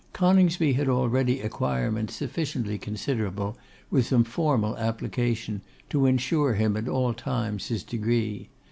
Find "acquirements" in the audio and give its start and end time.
1.41-2.15